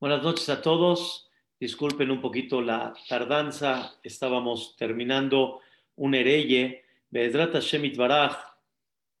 [0.00, 1.28] Buenas noches a todos.
[1.60, 4.00] Disculpen un poquito la tardanza.
[4.02, 5.60] Estábamos terminando
[5.96, 6.86] un hereye.
[7.10, 8.34] Bedrat Hashem Baraj.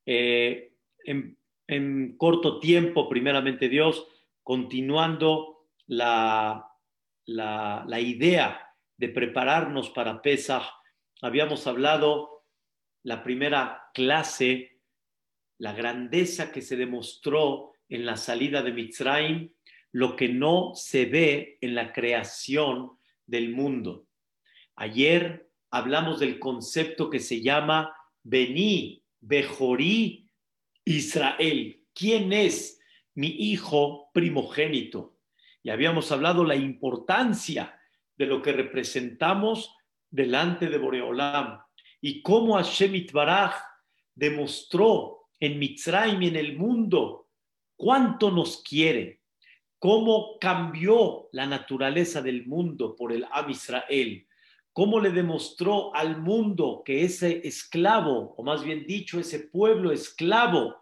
[0.06, 0.72] Eh,
[1.04, 4.06] en, corto tiempo, primeramente Dios,
[4.42, 6.66] continuando la,
[7.26, 10.64] la, la idea de prepararnos para Pesach.
[11.20, 12.46] Habíamos hablado
[13.02, 14.80] la primera clase,
[15.58, 19.50] la grandeza que se demostró en la salida de Mitzrayim
[19.92, 22.92] lo que no se ve en la creación
[23.26, 24.06] del mundo.
[24.76, 30.28] Ayer hablamos del concepto que se llama Bení, Bejorí,
[30.84, 31.84] Israel.
[31.94, 32.80] ¿Quién es
[33.14, 35.16] mi hijo primogénito?
[35.62, 37.78] Y habíamos hablado la importancia
[38.16, 39.74] de lo que representamos
[40.10, 41.60] delante de Boreolam
[42.00, 43.54] y cómo Hashem Itbaraj
[44.14, 47.28] demostró en Mitzrayim y en el mundo
[47.76, 49.19] cuánto nos quiere
[49.80, 54.26] cómo cambió la naturaleza del mundo por el Am Israel,
[54.74, 60.76] cómo le demostró al mundo que ese esclavo, o más bien dicho, ese pueblo esclavo,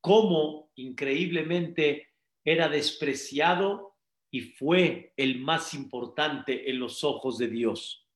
[0.00, 2.08] cómo increíblemente
[2.42, 3.96] era despreciado
[4.30, 8.08] y fue el más importante en los ojos de Dios.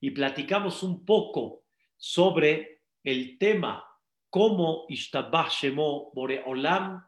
[0.00, 1.64] Y platicamos un poco
[1.98, 3.84] sobre el tema
[4.30, 7.07] cómo Ishtabah Shemo Boreolam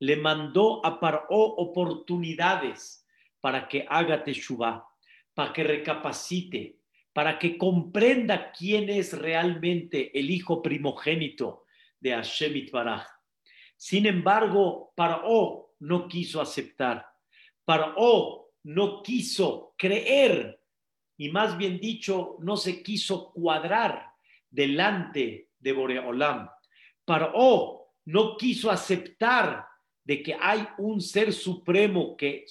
[0.00, 3.06] le mandó a Paró oportunidades
[3.40, 4.86] para que haga Teshuvah,
[5.34, 6.78] para que recapacite,
[7.12, 11.64] para que comprenda quién es realmente el hijo primogénito
[12.00, 13.06] de Hashem Itbaraj.
[13.76, 17.06] Sin embargo, Paró no quiso aceptar,
[17.64, 20.60] Paró no quiso creer
[21.16, 24.06] y más bien dicho, no se quiso cuadrar
[24.48, 26.48] delante de Boreolam.
[27.04, 29.69] Paró no quiso aceptar
[30.10, 32.44] de que hay un ser supremo que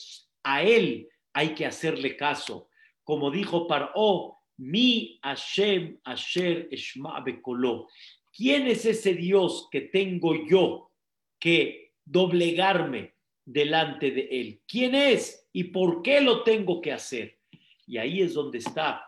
[0.43, 2.69] a él hay que hacerle caso.
[3.03, 7.89] Como dijo Paró, mi Hashem Asher Eshma Bekolo.
[8.31, 10.93] ¿Quién es ese Dios que tengo yo
[11.37, 14.61] que doblegarme delante de él?
[14.65, 17.39] ¿Quién es y por qué lo tengo que hacer?
[17.86, 19.05] Y ahí es donde está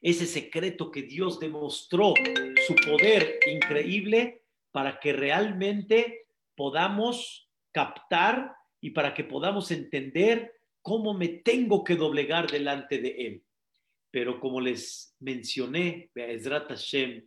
[0.00, 2.14] ese secreto que Dios demostró
[2.68, 10.52] su poder increíble para que realmente podamos captar y para que podamos entender
[10.82, 13.44] cómo me tengo que doblegar delante de Él.
[14.10, 17.26] Pero como les mencioné, Be'ezrat Hashem,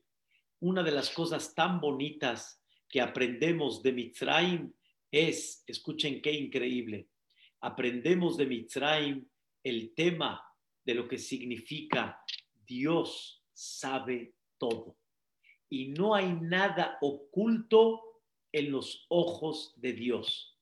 [0.62, 4.74] una de las cosas tan bonitas que aprendemos de Mitzrayim
[5.12, 7.08] es, escuchen qué increíble,
[7.59, 9.28] aprendemos de Mitzrayim
[9.63, 10.44] el tema
[10.84, 12.19] de lo que significa
[12.66, 14.97] Dios sabe todo.
[15.69, 18.11] Y no hay nada oculto
[18.52, 20.58] en los ojos de Dios.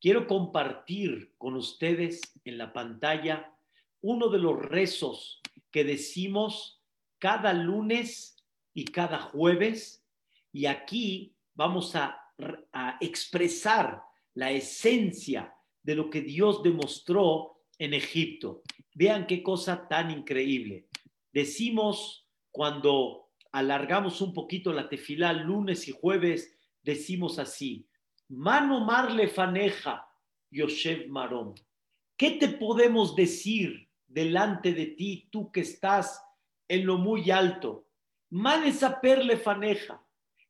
[0.00, 3.52] Quiero compartir con ustedes en la pantalla
[4.00, 5.40] uno de los rezos
[5.70, 6.82] que decimos
[7.18, 8.36] cada lunes
[8.74, 10.04] y cada jueves
[10.52, 12.24] y aquí vamos a,
[13.00, 14.00] expresar
[14.34, 18.62] la esencia de lo que Dios demostró en Egipto.
[18.94, 20.86] Vean qué cosa tan increíble.
[21.32, 27.88] Decimos cuando alargamos un poquito la tefilá lunes y jueves, decimos así,
[28.28, 30.08] mano marle faneja,
[30.50, 31.54] Yoshev Marom.
[32.16, 36.22] ¿Qué te podemos decir delante de ti, tú que estás
[36.66, 37.86] en lo muy alto?
[38.30, 40.04] Manesa perle faneja.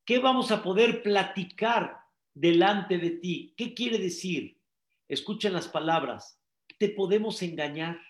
[0.04, 1.98] ¿Qué vamos a poder platicar
[2.32, 3.54] delante de ti?
[3.56, 4.58] ¿Qué quiere decir?
[5.06, 6.40] Escuchen las palabras.
[6.78, 8.00] Te podemos engañar.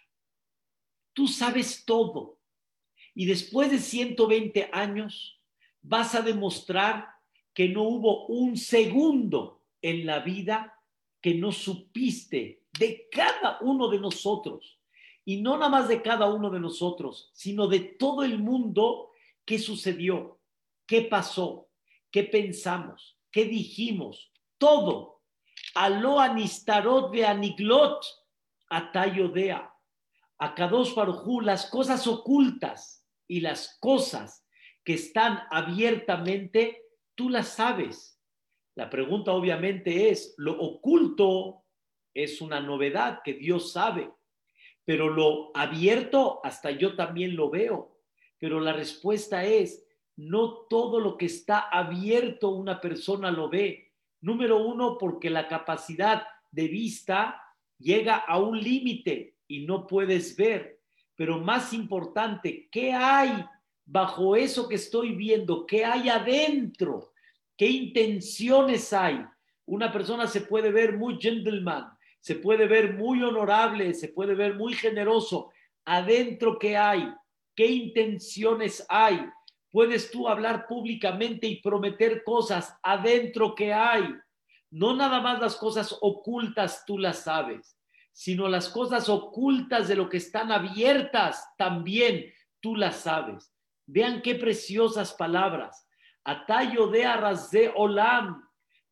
[1.12, 2.38] Tú sabes todo.
[3.14, 5.42] Y después de 120 años
[5.82, 7.17] vas a demostrar
[7.58, 10.80] que no hubo un segundo en la vida
[11.20, 14.78] que no supiste de cada uno de nosotros.
[15.24, 19.10] Y no nada más de cada uno de nosotros, sino de todo el mundo,
[19.44, 20.38] qué sucedió,
[20.86, 21.68] qué pasó,
[22.12, 25.22] qué pensamos, qué dijimos, todo.
[25.74, 28.04] Aló anistarot de aniglot,
[28.68, 29.74] atayodea.
[30.38, 34.47] A Kadosh Barujú, las cosas ocultas y las cosas
[34.84, 36.84] que están abiertamente
[37.18, 38.22] tú la sabes.
[38.76, 41.65] La pregunta obviamente es, lo oculto
[42.15, 44.09] es una novedad que Dios sabe,
[44.84, 47.98] pero lo abierto hasta yo también lo veo.
[48.38, 49.84] Pero la respuesta es,
[50.15, 53.92] no todo lo que está abierto una persona lo ve.
[54.21, 57.42] Número uno, porque la capacidad de vista
[57.78, 60.80] llega a un límite y no puedes ver.
[61.16, 63.44] Pero más importante, ¿qué hay
[63.88, 65.66] bajo eso que estoy viendo?
[65.66, 67.12] ¿Qué hay adentro?
[67.56, 69.24] ¿Qué intenciones hay?
[69.64, 71.88] Una persona se puede ver muy gentleman,
[72.20, 75.50] se puede ver muy honorable, se puede ver muy generoso.
[75.86, 77.12] Adentro, ¿qué hay?
[77.56, 79.26] ¿Qué intenciones hay?
[79.70, 82.74] Puedes tú hablar públicamente y prometer cosas.
[82.82, 84.04] Adentro, ¿qué hay?
[84.70, 87.78] No nada más las cosas ocultas tú las sabes,
[88.12, 93.50] sino las cosas ocultas de lo que están abiertas también tú las sabes.
[93.90, 95.88] Vean qué preciosas palabras.
[96.22, 97.06] Atayo de
[97.50, 98.46] de Olam.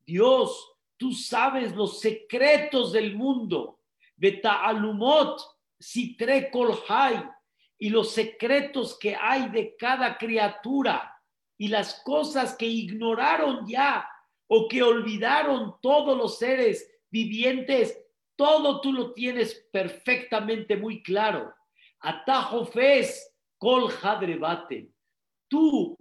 [0.07, 3.81] Dios, tú sabes los secretos del mundo.
[4.17, 5.39] Beta alumot,
[5.79, 7.29] sitre kolhai,
[7.79, 11.15] y los secretos que hay de cada criatura
[11.59, 14.09] y las cosas que ignoraron ya
[14.47, 18.03] o que olvidaron todos los seres vivientes,
[18.35, 21.55] todo tú lo tienes perfectamente muy claro.
[22.01, 24.91] Atajo fes kol hadrebate.
[25.49, 25.97] Tú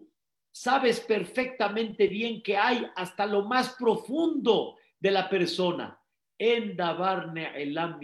[0.51, 5.99] sabes perfectamente bien que hay hasta lo más profundo de la persona.
[6.37, 7.99] En davarne elam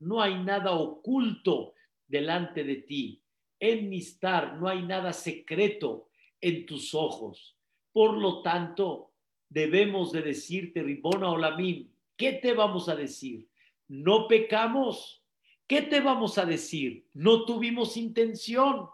[0.00, 1.74] No hay nada oculto
[2.06, 3.22] delante de ti.
[3.58, 6.08] En mistar no hay nada secreto
[6.40, 7.56] en tus ojos.
[7.92, 9.12] Por lo tanto,
[9.48, 13.48] debemos de decirte, Ribona Olamim, ¿qué te vamos a decir?
[13.88, 15.22] ¿No pecamos?
[15.66, 17.08] ¿Qué te vamos a decir?
[17.12, 18.88] ¿No tuvimos intención?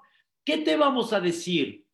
[0.44, 1.86] ¿Qué te vamos a decir?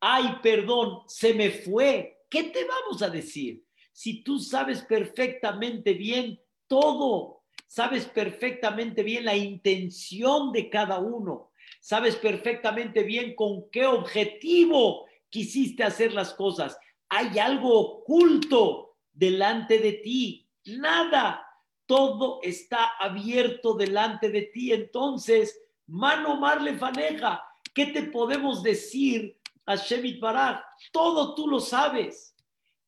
[0.00, 2.24] Ay, perdón, se me fue.
[2.30, 3.64] ¿Qué te vamos a decir?
[3.92, 11.50] Si tú sabes perfectamente bien todo, sabes perfectamente bien la intención de cada uno,
[11.80, 16.78] sabes perfectamente bien con qué objetivo quisiste hacer las cosas,
[17.08, 20.48] hay algo oculto delante de ti.
[20.64, 21.46] Nada.
[21.86, 24.72] Todo está abierto delante de ti.
[24.72, 27.42] Entonces, mano marle faneja.
[27.74, 30.64] ¿Qué te podemos decir a Shemit Barak?
[30.92, 32.36] Todo tú lo sabes.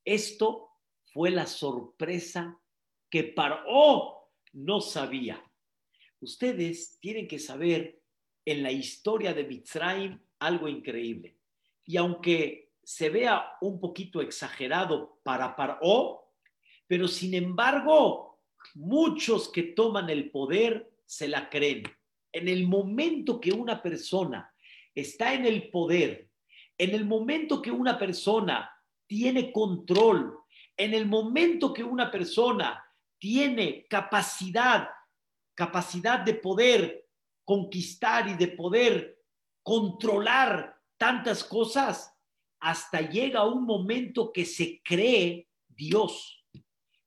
[0.04, 0.70] Esto
[1.12, 2.58] fue la sorpresa
[3.08, 5.42] que Paró no sabía.
[6.20, 8.00] Ustedes tienen que saber
[8.44, 11.38] en la historia de Mitzrayim algo increíble.
[11.84, 16.32] Y aunque se vea un poquito exagerado para Paró,
[16.86, 18.33] pero sin embargo,
[18.74, 21.84] muchos que toman el poder se la creen.
[22.32, 24.52] En el momento que una persona
[24.94, 26.30] está en el poder,
[26.78, 28.70] en el momento que una persona
[29.06, 30.38] tiene control,
[30.76, 32.84] en el momento que una persona
[33.18, 34.88] tiene capacidad,
[35.54, 37.06] capacidad de poder
[37.44, 39.22] conquistar y de poder
[39.62, 42.12] controlar tantas cosas,
[42.60, 46.44] hasta llega un momento que se cree Dios,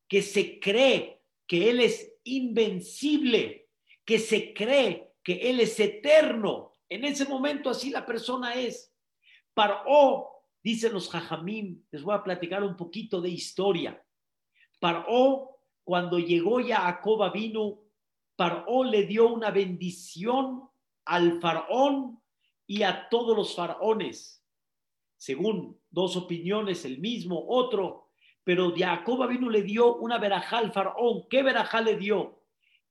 [0.08, 1.17] que se cree
[1.48, 3.70] que Él es invencible,
[4.06, 6.74] que se cree que Él es eterno.
[6.90, 8.94] En ese momento así la persona es.
[9.54, 10.30] Paró,
[10.64, 14.04] dicen los jajamín, les voy a platicar un poquito de historia.
[14.80, 17.80] Paró, cuando llegó ya a Coba vino,
[18.36, 20.70] Paró le dio una bendición
[21.06, 22.22] al faraón
[22.68, 24.38] y a todos los faraones
[25.18, 28.07] según dos opiniones, el mismo, otro,
[28.48, 31.28] pero Jacob vino le dio una verajá al faraón.
[31.30, 32.44] ¿Qué verajá le dio?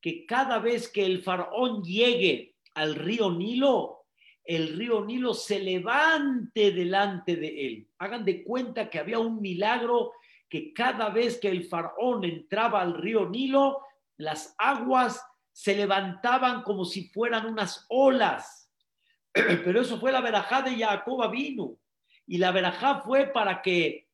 [0.02, 4.04] Que cada vez que el faraón llegue al río Nilo,
[4.44, 7.88] el río Nilo se levante delante de él.
[7.96, 10.12] Hagan de cuenta que había un milagro
[10.46, 13.80] que cada vez que el faraón entraba al río Nilo,
[14.18, 18.70] las aguas se levantaban como si fueran unas olas.
[19.32, 21.78] Pero eso fue la verajá de Jacob vino.
[22.26, 24.05] Y la verajá fue para que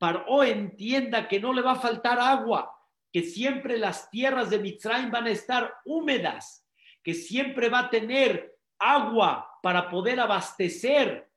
[0.00, 2.74] Paró entienda que no le va a faltar agua,
[3.12, 6.66] que siempre las tierras de Mitzrayim van a estar húmedas,
[7.02, 11.30] que siempre va a tener agua para poder abastecer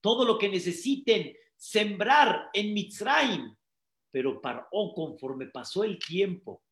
[0.00, 3.52] todo lo que necesiten sembrar en Mitzrayim.
[4.12, 6.62] Pero Paró, conforme pasó el tiempo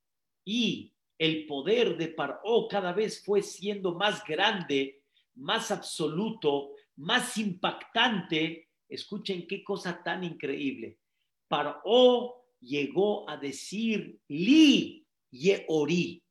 [0.45, 5.02] y el poder de Paró cada vez fue siendo más grande,
[5.35, 10.99] más absoluto, más impactante, Escuchen qué cosa tan increíble.
[11.50, 16.23] Paró llegó a decir, Li Yeori,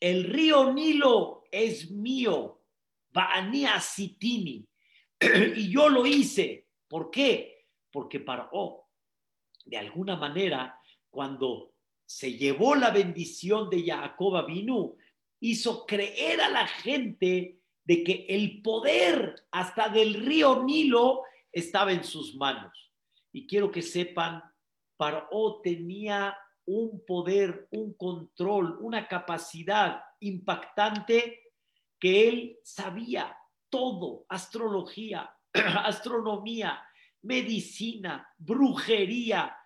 [0.00, 2.60] el río Nilo es mío,
[3.12, 4.66] Baania Sitini,
[5.56, 6.66] y yo lo hice.
[6.88, 7.66] ¿Por qué?
[7.92, 8.88] Porque Paró,
[9.64, 10.76] de alguna manera,
[11.08, 11.74] cuando
[12.04, 14.96] se llevó la bendición de Jacob vino,
[15.38, 21.22] hizo creer a la gente de que el poder hasta del río Nilo
[21.52, 22.88] estaba en sus manos.
[23.32, 24.42] Y quiero que sepan,
[24.98, 26.36] Paró tenía
[26.66, 31.40] un poder, un control, una capacidad impactante
[31.98, 33.34] que él sabía
[33.70, 36.82] todo, astrología, astronomía,
[37.22, 39.56] medicina, brujería,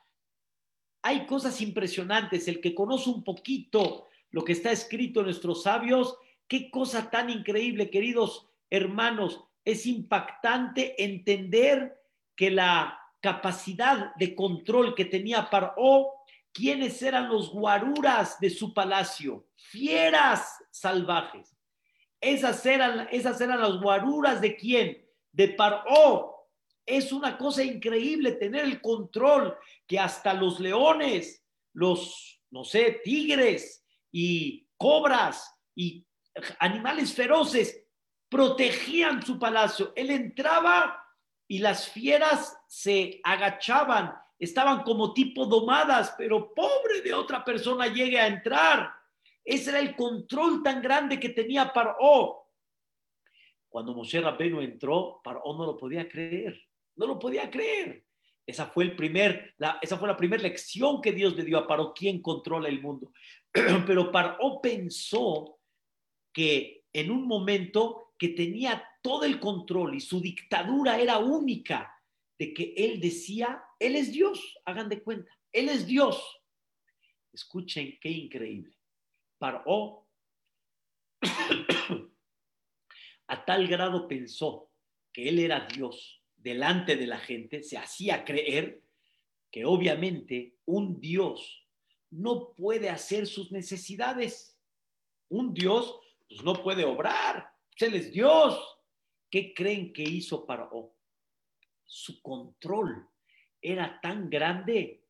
[1.03, 2.47] hay cosas impresionantes.
[2.49, 7.29] El que conoce un poquito lo que está escrito en nuestros sabios, qué cosa tan
[7.29, 9.45] increíble, queridos hermanos.
[9.65, 12.01] Es impactante entender
[12.35, 16.11] que la capacidad de control que tenía Paró,
[16.53, 21.57] quiénes eran los guaruras de su palacio, fieras salvajes.
[22.21, 25.09] Esas eran, esas eran las guaruras de quién?
[25.31, 26.35] De Paró.
[26.85, 33.87] Es una cosa increíble tener el control que hasta los leones, los, no sé, tigres
[34.11, 36.05] y cobras y
[36.59, 37.85] animales feroces
[38.29, 39.93] protegían su palacio.
[39.95, 41.02] Él entraba
[41.53, 48.19] y las fieras se agachaban, estaban como tipo domadas, pero pobre de otra persona llegue
[48.19, 48.91] a entrar.
[49.45, 52.49] Ese era el control tan grande que tenía Paró.
[53.69, 56.59] Cuando Moshe Rabbeinu entró, Paró no lo podía creer,
[56.97, 58.03] no lo podía creer.
[58.47, 61.67] Esa fue, el primer, la, esa fue la primera lección que Dios le dio a
[61.67, 63.13] Paró, quién controla el mundo.
[63.87, 65.59] Pero Paró pensó
[66.33, 72.01] que en un momento que tenía todo el control y su dictadura era única,
[72.39, 76.41] de que él decía, él es Dios, hagan de cuenta, él es Dios.
[77.33, 78.77] Escuchen qué increíble.
[79.39, 80.07] Paró
[83.27, 84.71] a tal grado pensó
[85.13, 88.83] que él era Dios delante de la gente, se hacía creer
[89.51, 91.67] que obviamente un Dios
[92.11, 94.59] no puede hacer sus necesidades.
[95.29, 98.72] Un Dios pues, no puede obrar, él es Dios.
[99.33, 100.95] ¿Qué creen que hizo Paró?
[101.87, 103.09] Su control
[103.63, 105.07] era tan grande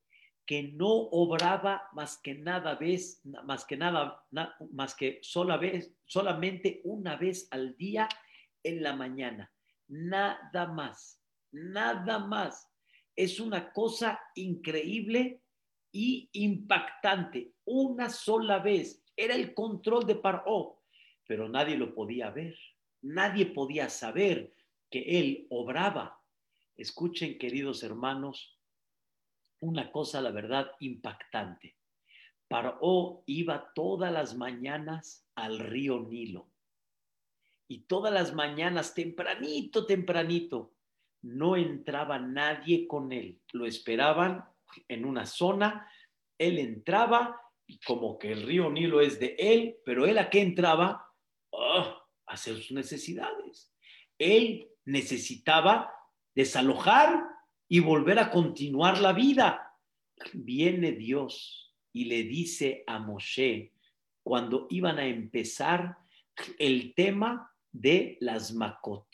[0.47, 4.25] que no obraba más que nada vez, más que nada,
[4.71, 8.09] más que sola vez, solamente una vez al día
[8.62, 9.52] en la mañana.
[9.88, 12.71] Nada más, nada más.
[13.17, 15.43] Es una cosa increíble
[15.91, 17.55] y impactante.
[17.64, 19.02] Una sola vez.
[19.17, 20.85] Era el control de Paró,
[21.26, 22.57] pero nadie lo podía ver.
[23.02, 24.54] Nadie podía saber
[24.90, 26.21] que él obraba.
[26.76, 28.59] Escuchen, queridos hermanos,
[29.61, 31.76] una cosa, la verdad, impactante.
[32.49, 36.49] Paró iba todas las mañanas al río Nilo.
[37.68, 40.75] Y todas las mañanas, tempranito, tempranito,
[41.23, 43.40] no entraba nadie con él.
[43.52, 44.44] Lo esperaban
[44.88, 45.88] en una zona,
[46.37, 50.40] él entraba y como que el río Nilo es de él, pero él a qué
[50.40, 51.09] entraba?
[51.50, 52.01] ¡Oh!
[52.32, 53.72] Hacer sus necesidades.
[54.18, 55.92] Él necesitaba
[56.34, 57.24] desalojar
[57.68, 59.78] y volver a continuar la vida.
[60.32, 63.72] Viene Dios y le dice a Moshe,
[64.22, 65.96] cuando iban a empezar
[66.58, 69.06] el tema de las Makot,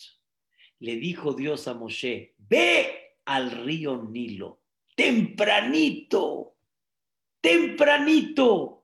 [0.80, 4.62] le dijo Dios a Moshe, ve al río Nilo,
[4.94, 6.56] tempranito,
[7.40, 8.77] tempranito,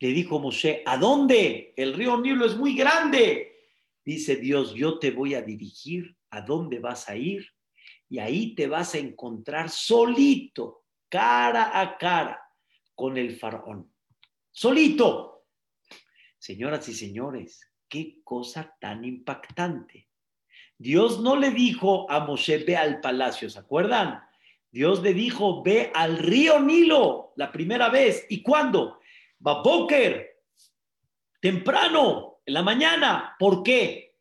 [0.00, 1.74] le dijo Moshe, ¿a dónde?
[1.76, 3.68] El río Nilo es muy grande.
[4.02, 7.46] Dice Dios, yo te voy a dirigir a dónde vas a ir
[8.08, 12.40] y ahí te vas a encontrar solito, cara a cara,
[12.94, 13.92] con el faraón.
[14.50, 15.44] Solito.
[16.38, 20.08] Señoras y señores, qué cosa tan impactante.
[20.78, 24.22] Dios no le dijo a Moshe, ve al palacio, ¿se acuerdan?
[24.70, 28.24] Dios le dijo, ve al río Nilo la primera vez.
[28.30, 28.99] ¿Y cuándo?
[29.42, 30.36] Baboker,
[31.40, 33.36] temprano, en la mañana.
[33.38, 34.16] ¿Por qué?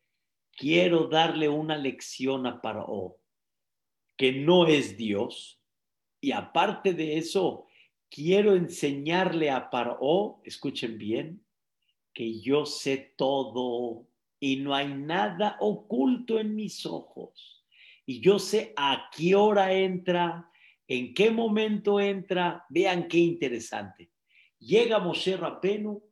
[0.50, 3.18] Quiero darle una lección a Paró,
[4.16, 5.62] que no es Dios.
[6.22, 7.68] Y aparte de eso,
[8.10, 11.46] quiero enseñarle a Paró, escuchen bien,
[12.14, 14.08] que yo sé todo
[14.40, 17.66] y no hay nada oculto en mis ojos.
[18.06, 20.50] Y yo sé a qué hora entra,
[20.88, 22.66] en qué momento entra.
[22.70, 24.10] Vean qué interesante.
[24.60, 26.04] Llega Moshe Rapenu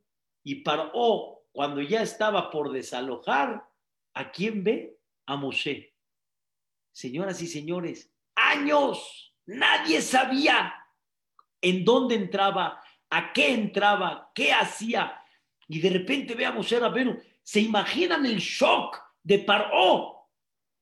[0.42, 3.68] y Paró, cuando ya estaba por desalojar,
[4.14, 4.98] ¿a quién ve?
[5.26, 5.94] A Moshe.
[6.92, 10.74] Señoras y señores, años, nadie sabía
[11.60, 15.22] en dónde entraba, a qué entraba, qué hacía.
[15.68, 17.20] Y de repente ve a Moshe Rabenu.
[17.42, 20.28] ¿Se imaginan el shock de Paró?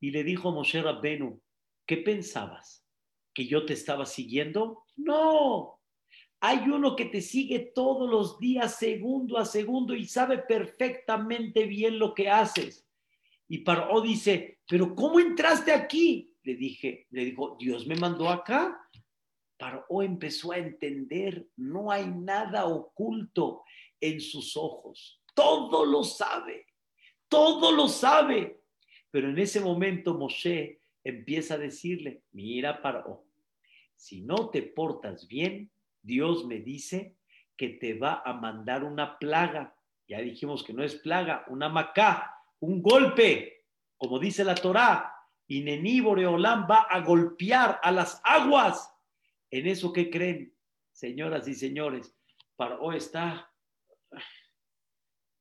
[0.00, 1.40] Y le dijo a Moshe Rabenu,
[1.86, 2.84] ¿qué pensabas?
[3.34, 4.84] ¿Que yo te estaba siguiendo?
[4.96, 5.75] No,
[6.40, 11.98] hay uno que te sigue todos los días, segundo a segundo, y sabe perfectamente bien
[11.98, 12.86] lo que haces.
[13.48, 16.34] Y Paró dice, pero ¿cómo entraste aquí?
[16.42, 18.78] Le dije, le dijo, Dios me mandó acá.
[19.56, 23.62] Paró empezó a entender, no hay nada oculto
[24.00, 25.22] en sus ojos.
[25.34, 26.66] Todo lo sabe,
[27.28, 28.60] todo lo sabe.
[29.10, 33.24] Pero en ese momento Moshe empieza a decirle, mira Paró,
[33.94, 35.70] si no te portas bien,
[36.06, 37.16] Dios me dice
[37.56, 39.76] que te va a mandar una plaga.
[40.06, 43.64] Ya dijimos que no es plaga, una macá, un golpe,
[43.96, 45.12] como dice la Torá.
[45.48, 48.92] Y Není Boreolán va a golpear a las aguas.
[49.50, 50.54] ¿En eso qué creen,
[50.92, 52.16] señoras y señores?
[52.54, 53.52] Paró está,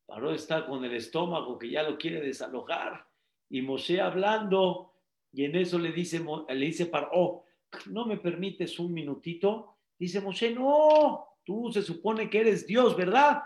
[0.05, 3.07] Paró está con el estómago que ya lo quiere desalojar.
[3.49, 4.93] Y Moshe hablando,
[5.31, 7.43] y en eso le dice, le dice Paró,
[7.87, 9.74] ¿no me permites un minutito?
[9.97, 13.41] Dice Moshe, no, tú se supone que eres Dios, ¿verdad?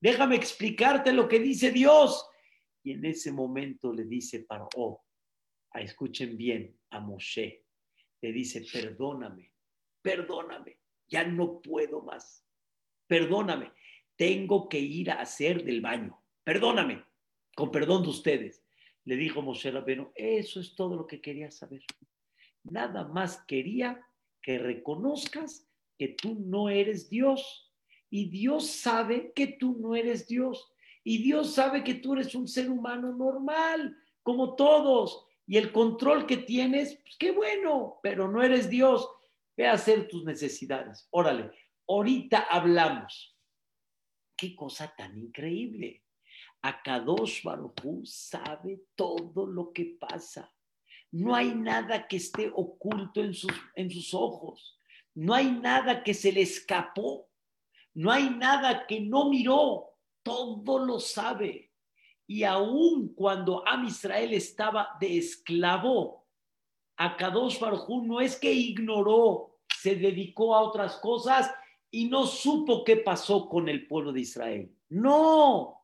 [0.00, 2.28] Déjame explicarte lo que dice Dios.
[2.82, 5.02] Y en ese momento le dice Paró,
[5.70, 7.64] a, escuchen bien, a Moshe,
[8.20, 9.52] le dice, perdóname,
[10.00, 12.44] perdóname, ya no puedo más,
[13.06, 13.72] perdóname,
[14.16, 17.04] tengo que ir a hacer del baño, perdóname,
[17.54, 18.64] con perdón de ustedes.
[19.04, 21.84] Le dijo Moshe Rabeno, eso es todo lo que quería saber.
[22.64, 24.04] Nada más quería
[24.40, 25.68] que reconozcas
[25.98, 27.72] que tú no eres Dios.
[28.10, 30.72] Y Dios sabe que tú no eres Dios.
[31.04, 35.26] Y Dios sabe que tú eres un ser humano normal, como todos.
[35.46, 39.08] Y el control que tienes, pues qué bueno, pero no eres Dios.
[39.56, 41.08] Ve a hacer tus necesidades.
[41.10, 41.50] Órale,
[41.88, 43.36] ahorita hablamos.
[44.36, 46.02] Qué cosa tan increíble.
[46.62, 50.52] Akadosh Baruj sabe todo lo que pasa.
[51.10, 54.78] No hay nada que esté oculto en sus, en sus ojos.
[55.14, 57.28] No hay nada que se le escapó.
[57.94, 59.96] No hay nada que no miró.
[60.22, 61.72] Todo lo sabe.
[62.26, 66.26] Y aun cuando Am Israel estaba de esclavo,
[66.96, 71.52] Akadosh Baruj no es que ignoró, se dedicó a otras cosas
[71.90, 74.74] y no supo qué pasó con el pueblo de Israel.
[74.88, 75.82] No,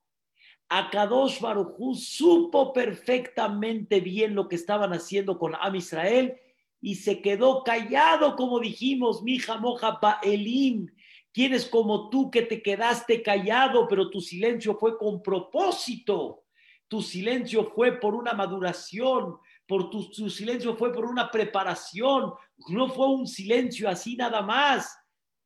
[0.69, 6.39] Akadosh Barujú supo perfectamente bien lo que estaban haciendo con Am Israel
[6.81, 10.87] y se quedó callado, como dijimos, mija moja Elim.
[11.33, 16.45] Quienes como tú que te quedaste callado, pero tu silencio fue con propósito.
[16.89, 22.33] Tu silencio fue por una maduración, por tu, tu silencio fue por una preparación,
[22.69, 24.97] no fue un silencio así nada más.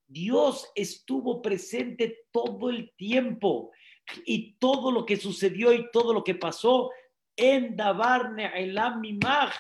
[0.07, 3.73] Dios estuvo presente todo el tiempo
[4.25, 6.91] y todo lo que sucedió y todo lo que pasó
[7.37, 8.51] en Dabarne
[9.01, 9.53] Mimach.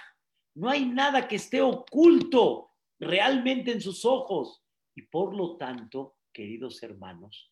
[0.55, 4.62] No hay nada que esté oculto realmente en sus ojos.
[4.95, 7.51] Y por lo tanto, queridos hermanos,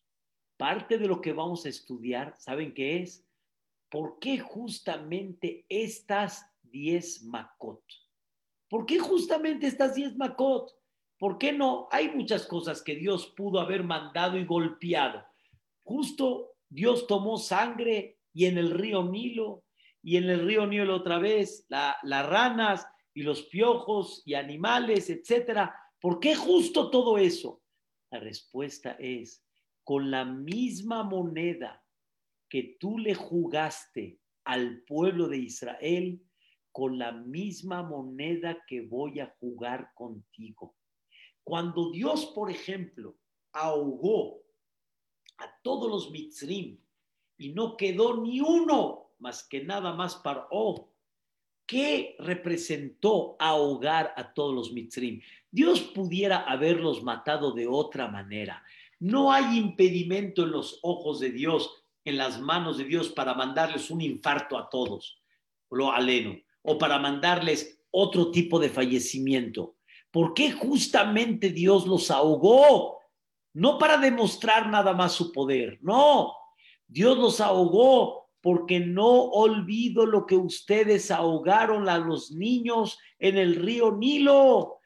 [0.57, 3.25] parte de lo que vamos a estudiar, ¿saben qué es?
[3.89, 7.83] ¿Por qué justamente estas diez Makot?
[8.69, 10.71] ¿Por qué justamente estas diez Makot?
[11.17, 11.87] ¿Por qué no?
[11.91, 15.23] Hay muchas cosas que Dios pudo haber mandado y golpeado.
[15.83, 19.63] Justo Dios tomó sangre y en el río Nilo,
[20.03, 25.75] y en el río Nilo otra vez, las ranas y los piojos y animales, etcétera.
[25.99, 27.61] ¿Por qué justo todo eso?
[28.11, 29.43] La respuesta es,
[29.83, 31.83] con la misma moneda
[32.49, 36.21] que tú le jugaste al pueblo de Israel,
[36.71, 40.75] con la misma moneda que voy a jugar contigo.
[41.43, 43.17] Cuando Dios, por ejemplo,
[43.53, 44.41] ahogó
[45.37, 46.79] a todos los mitzrim
[47.37, 50.89] y no quedó ni uno más que nada más para oh,
[51.65, 55.21] ¿qué representó ahogar a todos los mitzrim?
[55.49, 58.63] Dios pudiera haberlos matado de otra manera.
[58.99, 63.89] No hay impedimento en los ojos de Dios, en las manos de Dios para mandarles
[63.89, 65.21] un infarto a todos,
[65.69, 69.75] lo aleno, o para mandarles otro tipo de fallecimiento.
[70.11, 73.01] ¿Por qué justamente Dios los ahogó?
[73.53, 76.33] no para demostrar nada más su poder, no.
[76.87, 83.55] Dios los ahogó porque no olvido lo que ustedes ahogaron a los niños en el
[83.55, 84.79] río Nilo.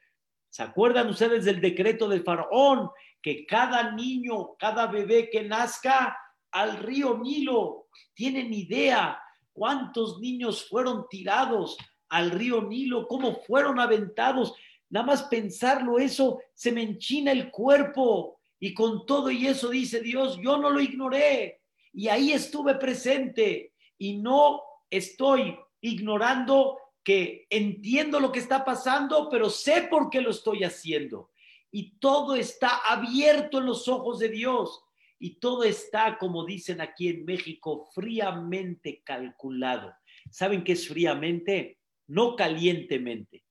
[0.50, 2.90] ¿Se acuerdan ustedes del decreto del faraón?
[3.22, 6.16] Que cada niño, cada bebé que nazca
[6.52, 9.20] al río Nilo, tienen idea
[9.52, 11.78] cuántos niños fueron tirados
[12.10, 14.54] al río Nilo, cómo fueron aventados.
[14.90, 18.38] Nada más pensarlo, eso se me enchina el cuerpo.
[18.60, 21.55] Y con todo y eso dice Dios, yo no lo ignoré
[21.96, 29.48] y ahí estuve presente y no estoy ignorando que entiendo lo que está pasando, pero
[29.48, 31.30] sé por qué lo estoy haciendo.
[31.70, 34.84] Y todo está abierto en los ojos de Dios
[35.18, 39.94] y todo está, como dicen aquí en México, fríamente calculado.
[40.30, 41.78] ¿Saben qué es fríamente?
[42.08, 43.42] No calientemente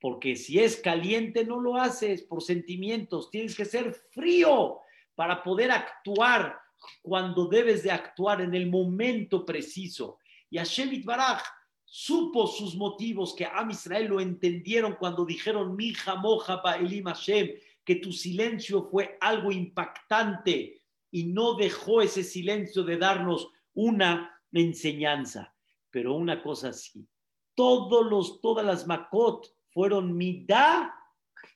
[0.00, 4.78] porque si es caliente no lo haces por sentimientos, tienes que ser frío
[5.14, 6.58] para poder actuar
[7.02, 10.18] cuando debes de actuar en el momento preciso.
[10.50, 11.42] Y Hashem Baraj
[11.84, 17.50] supo sus motivos, que Am Israel lo entendieron cuando dijeron, mi moja Elim Hashem,
[17.84, 25.54] que tu silencio fue algo impactante y no dejó ese silencio de darnos una enseñanza.
[25.90, 27.06] Pero una cosa sí,
[27.54, 30.94] todos los, todas las Makot fueron midá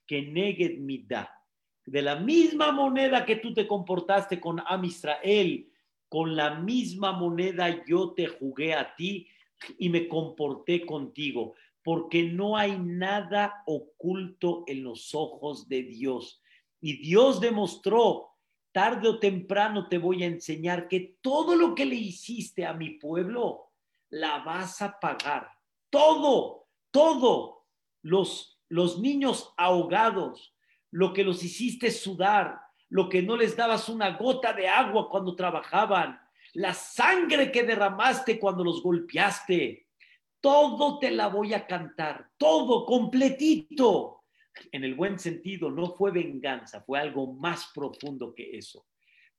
[0.06, 1.33] que neged midá.
[1.86, 5.68] De la misma moneda que tú te comportaste con Am Israel,
[6.08, 9.26] con la misma moneda yo te jugué a ti
[9.78, 16.40] y me comporté contigo, porque no hay nada oculto en los ojos de Dios.
[16.80, 18.30] Y Dios demostró,
[18.72, 22.90] tarde o temprano te voy a enseñar que todo lo que le hiciste a mi
[22.90, 23.70] pueblo,
[24.10, 25.50] la vas a pagar.
[25.90, 27.66] Todo, todo.
[28.02, 30.53] Los, los niños ahogados,
[30.94, 35.34] lo que los hiciste sudar, lo que no les dabas una gota de agua cuando
[35.34, 36.20] trabajaban,
[36.52, 39.88] la sangre que derramaste cuando los golpeaste,
[40.40, 44.20] todo te la voy a cantar, todo completito.
[44.70, 48.86] En el buen sentido, no fue venganza, fue algo más profundo que eso.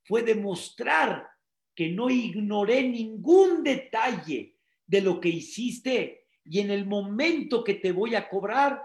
[0.04, 1.26] Fue demostrar
[1.74, 7.94] que no ignoré ningún detalle de lo que hiciste y en el momento que te
[7.94, 8.84] voy a cobrar,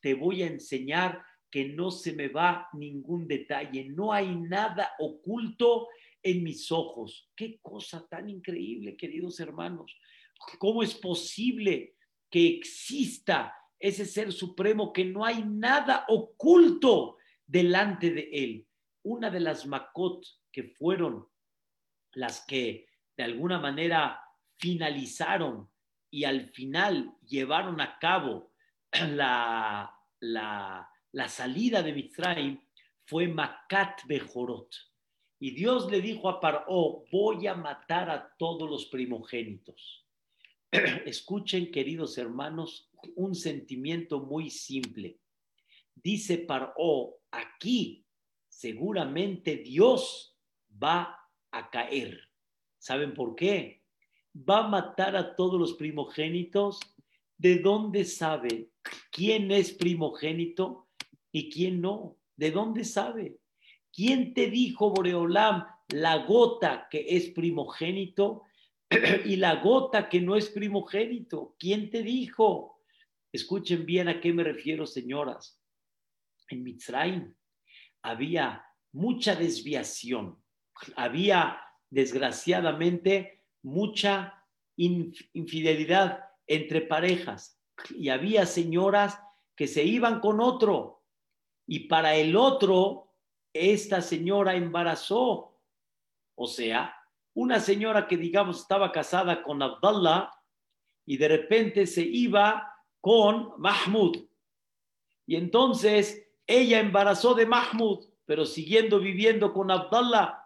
[0.00, 1.20] te voy a enseñar
[1.52, 5.88] que no se me va ningún detalle, no hay nada oculto
[6.22, 7.30] en mis ojos.
[7.36, 9.94] Qué cosa tan increíble, queridos hermanos.
[10.58, 11.96] ¿Cómo es posible
[12.30, 18.66] que exista ese ser supremo que no hay nada oculto delante de él?
[19.02, 21.28] Una de las Makot que fueron
[22.12, 24.20] las que de alguna manera
[24.56, 25.68] finalizaron
[26.10, 28.52] y al final llevaron a cabo
[28.92, 32.60] la, la, la salida de Mitzrayim
[33.04, 34.74] fue Makat Bejorot.
[35.38, 40.06] Y Dios le dijo a Paró, voy a matar a todos los primogénitos.
[41.04, 45.18] Escuchen, queridos hermanos, un sentimiento muy simple.
[45.94, 48.06] Dice Paró, aquí
[48.48, 50.38] seguramente Dios
[50.82, 51.18] va
[51.50, 52.28] a caer.
[52.78, 53.82] ¿Saben por qué?
[54.34, 56.80] Va a matar a todos los primogénitos.
[57.36, 58.70] ¿De dónde sabe
[59.10, 60.88] quién es primogénito?
[61.32, 62.18] Y quién no.
[62.36, 63.38] ¿De dónde sabe?
[63.92, 68.42] ¿Quién te dijo, Boreolam, la gota que es primogénito
[69.24, 71.56] y la gota que no es primogénito?
[71.58, 72.78] ¿Quién te dijo?
[73.32, 75.60] Escuchen bien a qué me refiero, señoras.
[76.48, 77.34] En Mitzrayim
[78.02, 80.42] había mucha desviación,
[80.96, 84.44] había desgraciadamente mucha
[84.76, 89.18] infidelidad entre parejas y había señoras
[89.54, 91.01] que se iban con otro
[91.66, 93.12] y para el otro,
[93.52, 95.58] esta señora embarazó.
[96.34, 96.94] O sea,
[97.34, 100.30] una señora que digamos estaba casada con Abdallah
[101.06, 104.26] y de repente se iba con Mahmud.
[105.26, 110.42] Y entonces ella embarazó de Mahmud, pero siguiendo viviendo con Abdallah.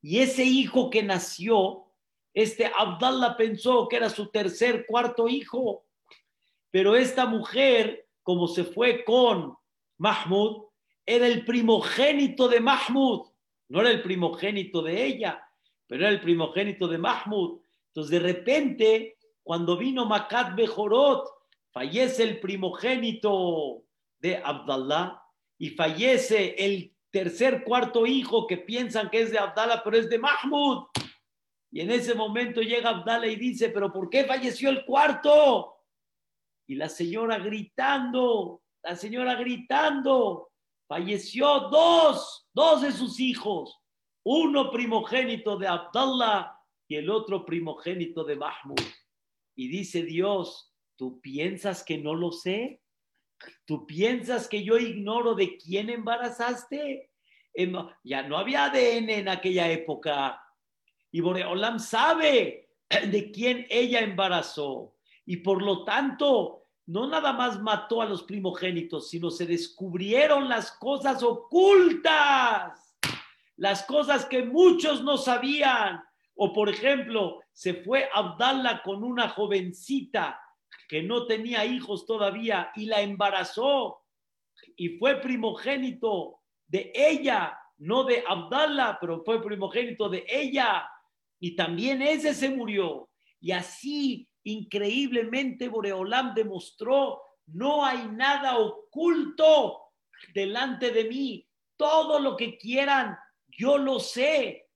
[0.00, 1.86] Y ese hijo que nació,
[2.32, 5.84] este Abdallah pensó que era su tercer, cuarto hijo.
[6.70, 9.56] Pero esta mujer, como se fue con
[9.98, 10.64] Mahmud
[11.04, 13.28] era el primogénito de Mahmud,
[13.68, 15.42] no era el primogénito de ella,
[15.86, 17.60] pero era el primogénito de Mahmud.
[17.88, 21.28] Entonces, de repente, cuando vino Makat Bejorot,
[21.70, 23.84] fallece el primogénito
[24.18, 25.22] de Abdallah
[25.58, 30.18] y fallece el tercer, cuarto hijo que piensan que es de Abdallah, pero es de
[30.18, 30.86] Mahmud.
[31.70, 35.76] Y en ese momento llega Abdallah y dice, pero ¿por qué falleció el cuarto?
[36.66, 40.52] Y la señora gritando, la señora gritando,
[40.86, 43.76] falleció dos, dos de sus hijos,
[44.22, 48.78] uno primogénito de Abdallah y el otro primogénito de Mahmud.
[49.56, 52.80] Y dice Dios, ¿tú piensas que no lo sé?
[53.64, 57.10] ¿Tú piensas que yo ignoro de quién embarazaste?
[57.54, 60.40] Em, ya no había ADN en aquella época.
[61.10, 64.94] Y Boreolam sabe de quién ella embarazó.
[65.24, 70.70] Y por lo tanto, no nada más mató a los primogénitos, sino se descubrieron las
[70.72, 72.96] cosas ocultas,
[73.56, 76.02] las cosas que muchos no sabían.
[76.36, 80.40] O por ejemplo, se fue Abdallah con una jovencita
[80.88, 84.04] que no tenía hijos todavía y la embarazó
[84.76, 90.88] y fue primogénito de ella, no de Abdallah, pero fue primogénito de ella
[91.40, 93.08] y también ese se murió.
[93.40, 99.92] Y así increíblemente Boreolam demostró, no hay nada oculto
[100.32, 103.16] delante de mí, todo lo que quieran,
[103.48, 104.68] yo lo sé.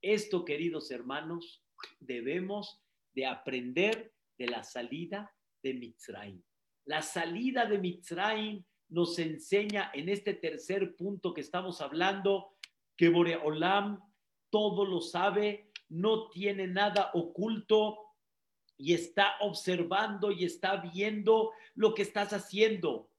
[0.00, 1.64] Esto, queridos hermanos,
[1.98, 2.80] debemos
[3.14, 6.42] de aprender de la salida de Mitzrayim.
[6.84, 12.56] La salida de Mitzrayim nos enseña en este tercer punto que estamos hablando
[12.96, 14.00] que Boreolam
[14.50, 18.05] todo lo sabe, no tiene nada oculto
[18.78, 23.10] y está observando y está viendo lo que estás haciendo.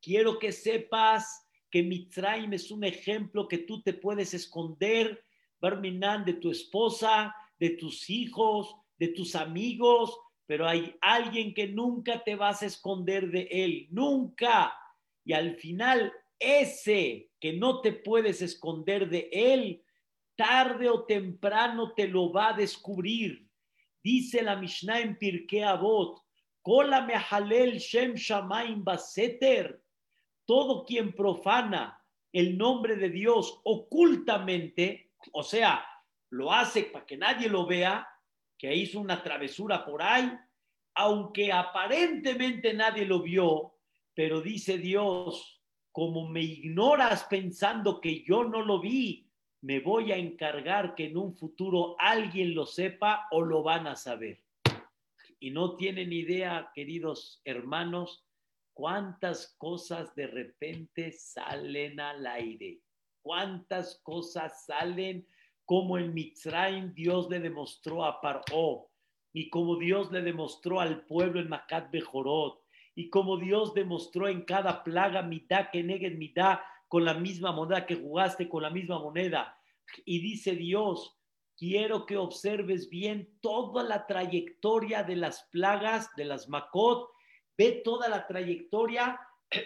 [0.00, 5.24] Quiero que sepas que Mitzrayim es un ejemplo que tú te puedes esconder,
[5.60, 12.24] Barminan, de tu esposa, de tus hijos, de tus amigos, pero hay alguien que nunca
[12.24, 14.74] te vas a esconder de él, nunca.
[15.24, 19.84] Y al final, ese que no te puedes esconder de él,
[20.34, 23.49] tarde o temprano te lo va a descubrir.
[24.02, 26.22] Dice la Mishnah en Pirkei Avot,
[26.62, 29.82] Kola mehalel shem shamaim baseter.
[30.46, 31.96] Todo quien profana
[32.32, 35.84] el nombre de Dios ocultamente, o sea,
[36.30, 38.06] lo hace para que nadie lo vea,
[38.56, 40.30] que hizo una travesura por ahí,
[40.94, 43.74] aunque aparentemente nadie lo vio,
[44.14, 49.29] pero dice Dios, como me ignoras pensando que yo no lo vi,
[49.62, 53.96] me voy a encargar que en un futuro alguien lo sepa o lo van a
[53.96, 54.42] saber.
[55.38, 58.24] Y no tienen idea, queridos hermanos,
[58.72, 62.80] cuántas cosas de repente salen al aire,
[63.22, 65.26] cuántas cosas salen
[65.66, 68.88] como en Mitzrayim Dios le demostró a Paró
[69.32, 72.60] y como Dios le demostró al pueblo en Macat Bejorot
[72.94, 76.58] y como Dios demostró en cada plaga mitad que neguen mitad
[76.90, 79.56] con la misma moneda que jugaste con la misma moneda.
[80.04, 81.16] Y dice Dios,
[81.56, 87.08] quiero que observes bien toda la trayectoria de las plagas, de las Makot,
[87.56, 89.20] ve toda la trayectoria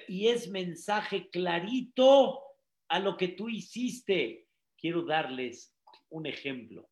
[0.07, 2.43] y es mensaje clarito
[2.89, 4.47] a lo que tú hiciste.
[4.77, 5.75] Quiero darles
[6.11, 6.91] un ejemplo,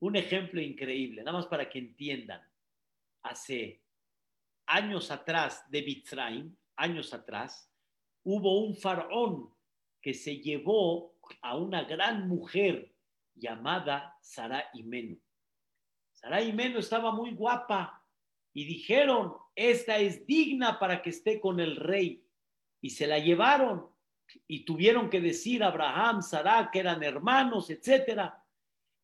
[0.00, 2.42] un ejemplo increíble, nada más para que entiendan.
[3.22, 3.82] Hace
[4.66, 7.72] años atrás de Mitzrayim, años atrás,
[8.30, 9.48] hubo un faraón
[10.02, 12.94] que se llevó a una gran mujer
[13.34, 15.18] llamada Sara Imenu.
[16.12, 18.04] Sara Imenu estaba muy guapa
[18.52, 22.22] y dijeron, esta es digna para que esté con el rey.
[22.82, 23.86] Y se la llevaron
[24.46, 28.30] y tuvieron que decir a Abraham, Sara, que eran hermanos, etc.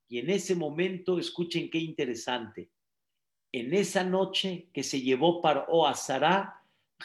[0.06, 2.68] Y en ese momento, escuchen qué interesante,
[3.52, 6.62] en esa noche que se llevó para a Sara,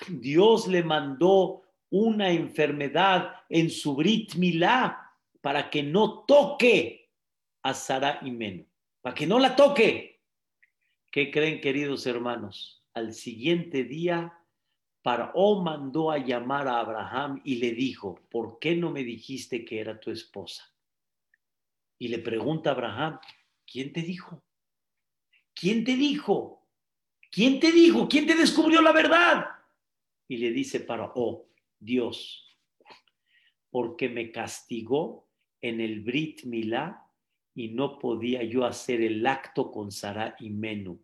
[0.09, 7.09] Dios le mandó una enfermedad en su Brit Milá para que no toque
[7.63, 8.65] a Sara y Meno,
[9.01, 10.21] para que no la toque.
[11.11, 12.83] ¿Qué creen, queridos hermanos?
[12.93, 14.33] Al siguiente día,
[15.01, 19.79] Paró mandó a llamar a Abraham y le dijo, ¿por qué no me dijiste que
[19.79, 20.71] era tu esposa?
[21.97, 23.19] Y le pregunta a Abraham,
[23.65, 24.43] ¿quién te dijo?
[25.53, 26.67] ¿Quién te dijo?
[27.31, 28.07] ¿Quién te dijo?
[28.07, 29.45] ¿Quién te descubrió la verdad?
[30.27, 31.48] Y le dice Paró,
[31.79, 32.57] Dios,
[33.69, 35.27] porque me castigó
[35.61, 37.05] en el Brit Milá
[37.55, 41.01] y no podía yo hacer el acto con Sara y Menú.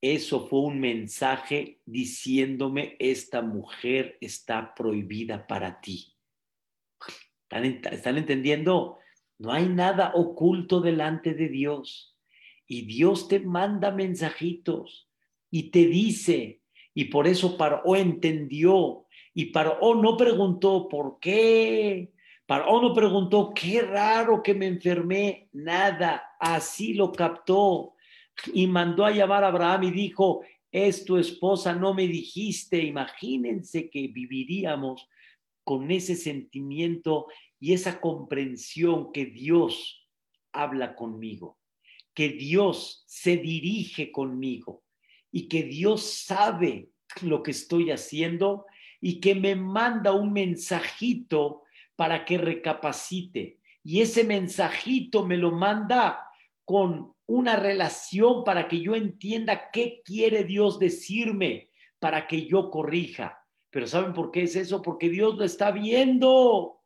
[0.00, 6.14] Eso fue un mensaje diciéndome, esta mujer está prohibida para ti.
[7.42, 8.98] ¿Están, ¿Están, entendiendo?
[9.38, 12.18] No hay nada oculto delante de Dios.
[12.66, 15.08] Y Dios te manda mensajitos
[15.50, 16.60] y te dice,
[16.92, 19.03] y por eso Paró entendió
[19.34, 22.12] y Paró no preguntó por qué.
[22.46, 25.48] Paró no preguntó qué raro que me enfermé.
[25.52, 26.36] Nada.
[26.38, 27.94] Así lo captó.
[28.52, 32.78] Y mandó a llamar a Abraham y dijo, es tu esposa, no me dijiste.
[32.78, 35.08] Imagínense que viviríamos
[35.64, 37.26] con ese sentimiento
[37.58, 40.06] y esa comprensión que Dios
[40.52, 41.58] habla conmigo,
[42.12, 44.84] que Dios se dirige conmigo
[45.32, 46.90] y que Dios sabe
[47.22, 48.66] lo que estoy haciendo
[49.06, 51.64] y que me manda un mensajito
[51.94, 53.58] para que recapacite.
[53.82, 56.26] Y ese mensajito me lo manda
[56.64, 63.44] con una relación para que yo entienda qué quiere Dios decirme, para que yo corrija.
[63.68, 64.80] Pero ¿saben por qué es eso?
[64.80, 66.80] Porque Dios lo está viendo,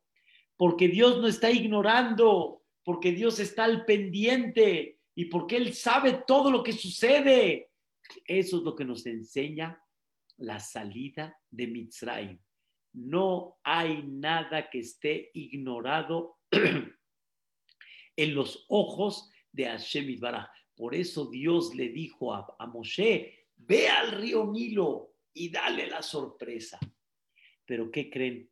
[0.57, 6.51] porque Dios no está ignorando, porque Dios está al pendiente y porque Él sabe todo
[6.51, 7.69] lo que sucede.
[8.25, 9.81] Eso es lo que nos enseña
[10.39, 12.39] la salida de Mitzrayim.
[12.93, 16.39] No hay nada que esté ignorado
[18.15, 20.49] en los ojos de Hashem Baraj.
[20.75, 26.01] Por eso Dios le dijo a, a Moshe, ve al río Nilo y dale la
[26.01, 26.79] sorpresa.
[27.65, 28.49] Pero ¿qué creen?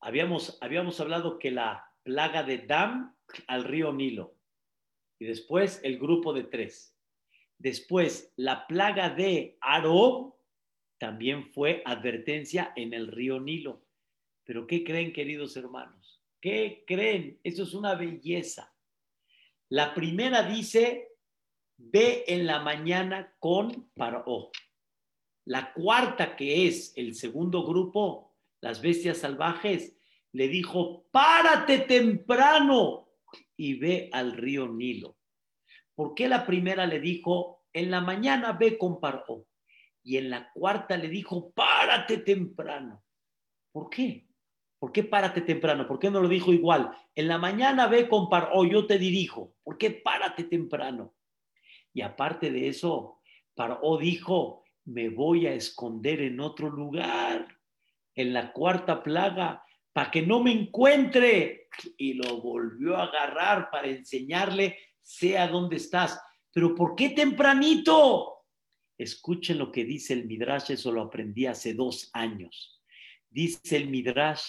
[0.00, 4.38] Habíamos, habíamos hablado que la plaga de Dam al río Nilo
[5.18, 6.96] y después el grupo de tres.
[7.58, 10.37] Después la plaga de Arob
[10.98, 13.84] también fue advertencia en el río Nilo.
[14.44, 16.22] Pero ¿qué creen, queridos hermanos?
[16.40, 17.40] ¿Qué creen?
[17.42, 18.74] Eso es una belleza.
[19.68, 21.12] La primera dice,
[21.76, 24.50] ve en la mañana con Paró.
[25.44, 29.96] La cuarta, que es el segundo grupo, las bestias salvajes,
[30.32, 33.08] le dijo, párate temprano
[33.56, 35.16] y ve al río Nilo.
[35.94, 39.47] ¿Por qué la primera le dijo, en la mañana ve con Paró?
[40.08, 43.04] Y en la cuarta le dijo, párate temprano.
[43.70, 44.26] ¿Por qué?
[44.78, 45.86] ¿Por qué párate temprano?
[45.86, 46.90] ¿Por qué no lo dijo igual?
[47.14, 49.52] En la mañana ve con Paró, yo te dirijo.
[49.62, 51.14] ¿Por qué párate temprano?
[51.92, 53.20] Y aparte de eso,
[53.54, 57.46] Paró dijo, me voy a esconder en otro lugar,
[58.14, 61.68] en la cuarta plaga, para que no me encuentre.
[61.98, 66.18] Y lo volvió a agarrar para enseñarle, sea dónde estás.
[66.50, 68.37] Pero ¿por qué tempranito?
[68.98, 72.82] Escuchen lo que dice el Midrash, eso lo aprendí hace dos años.
[73.30, 74.42] Dice el Midrash,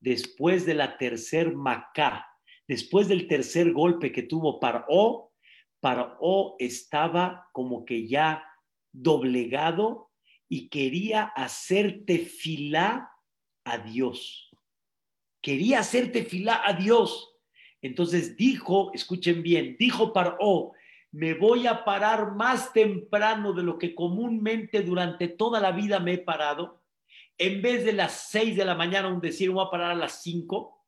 [0.00, 2.24] después de la tercer Macá,
[2.68, 5.32] después del tercer golpe que tuvo Paró,
[5.80, 8.44] Paró estaba como que ya
[8.92, 10.10] doblegado
[10.48, 13.10] y quería hacer tefilá
[13.64, 14.50] a Dios.
[15.42, 17.34] Quería hacer tefilá a Dios.
[17.82, 20.72] Entonces dijo, escuchen bien, dijo Paró,
[21.16, 26.12] me voy a parar más temprano de lo que comúnmente durante toda la vida me
[26.12, 26.82] he parado
[27.38, 30.22] en vez de las seis de la mañana, un decir, voy a parar a las
[30.22, 30.84] cinco,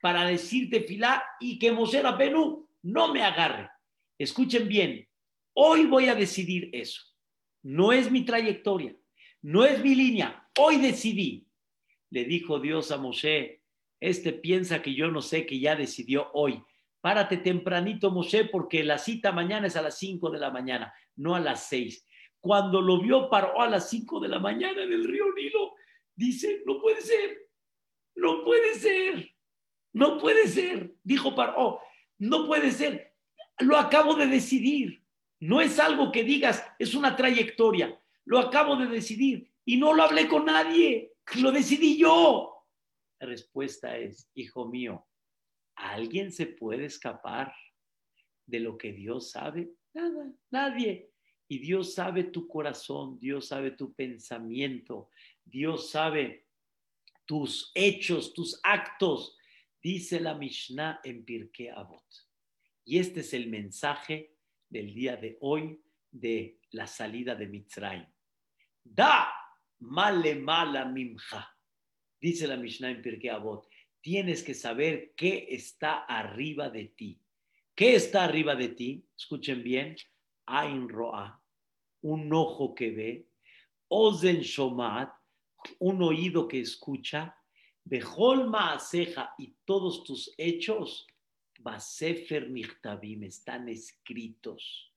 [0.00, 3.70] para decirte filá y que Moshe Benú no me agarre.
[4.18, 5.08] Escuchen bien,
[5.52, 7.02] hoy voy a decidir eso.
[7.64, 8.94] No es mi trayectoria,
[9.40, 11.48] no es mi línea, hoy decidí.
[12.10, 13.64] Le dijo Dios a Moshe,
[13.98, 16.62] este piensa que yo no sé que ya decidió hoy.
[17.02, 21.34] Párate tempranito, Moshe, porque la cita mañana es a las cinco de la mañana, no
[21.34, 22.06] a las seis.
[22.40, 25.74] Cuando lo vio, paró a las cinco de la mañana en el río Nilo
[26.14, 27.48] dice, no puede ser,
[28.14, 29.34] no puede ser,
[29.92, 31.80] no puede ser, dijo Paró,
[32.18, 33.14] no puede ser,
[33.58, 35.02] lo acabo de decidir,
[35.40, 40.04] no es algo que digas, es una trayectoria, lo acabo de decidir y no lo
[40.04, 42.64] hablé con nadie, lo decidí yo.
[43.18, 45.04] La respuesta es, hijo mío,
[45.92, 47.54] ¿alguien se puede escapar
[48.46, 49.72] de lo que Dios sabe?
[49.94, 51.10] Nada, nadie.
[51.48, 55.10] Y Dios sabe tu corazón, Dios sabe tu pensamiento,
[55.44, 56.46] Dios sabe
[57.26, 59.36] tus hechos, tus actos,
[59.82, 62.04] dice la Mishnah en Pirkei Avot.
[62.84, 64.34] Y este es el mensaje
[64.68, 68.06] del día de hoy de la salida de Mitzrayim.
[68.82, 69.32] Da
[69.80, 71.54] male mala mimja,
[72.20, 73.68] dice la Mishnah en Pirkei Avot.
[74.02, 77.20] Tienes que saber qué está arriba de ti.
[77.74, 79.06] ¿Qué está arriba de ti?
[79.16, 79.96] Escuchen bien.
[80.44, 81.40] Ain Roa,
[82.02, 83.28] un ojo que ve.
[83.88, 85.12] Ozen Shomat,
[85.78, 87.36] un oído que escucha,
[87.84, 91.06] Bejol Maaseja y todos tus hechos,
[91.58, 94.92] Basefer Nichtabim, están escritos.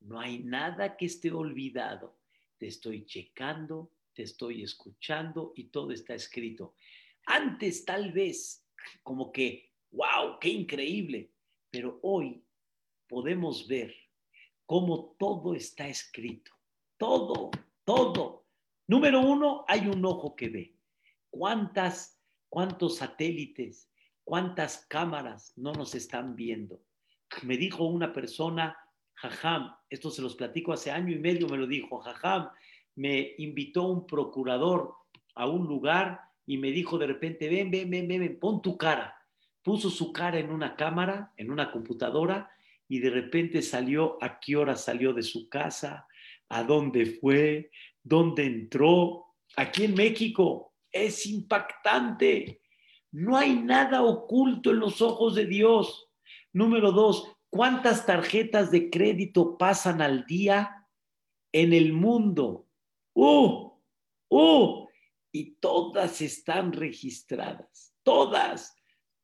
[0.00, 2.18] No hay nada que esté olvidado.
[2.58, 6.74] Te estoy checando, te estoy escuchando y todo está escrito.
[7.26, 8.66] Antes tal vez
[9.02, 11.32] como que, wow, qué increíble,
[11.70, 12.44] pero hoy
[13.08, 13.94] podemos ver
[14.66, 16.52] cómo todo está escrito.
[16.96, 17.50] Todo,
[17.84, 18.46] todo.
[18.86, 20.76] Número uno, hay un ojo que ve.
[21.30, 23.90] ¿Cuántas, cuántos satélites,
[24.24, 26.82] cuántas cámaras no nos están viendo?
[27.42, 28.76] Me dijo una persona,
[29.14, 32.50] Jajam, esto se los platico hace año y medio, me lo dijo, Jajam,
[32.94, 34.94] me invitó un procurador
[35.34, 39.16] a un lugar y me dijo de repente, ven, ven, ven, ven, pon tu cara.
[39.62, 42.50] Puso su cara en una cámara, en una computadora,
[42.88, 46.06] y de repente salió a qué hora salió de su casa,
[46.48, 47.70] a dónde fue,
[48.02, 49.26] dónde entró.
[49.56, 52.60] Aquí en México es impactante.
[53.12, 56.08] No hay nada oculto en los ojos de Dios.
[56.52, 60.86] Número dos, ¿cuántas tarjetas de crédito pasan al día
[61.52, 62.66] en el mundo?
[63.14, 63.72] ¡Uh!
[64.28, 64.81] ¡Uh!
[65.32, 68.76] Y todas están registradas, todas.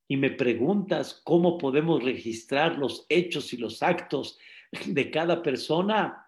[0.08, 4.38] Y me preguntas cómo podemos registrar los hechos y los actos
[4.86, 6.24] de cada persona.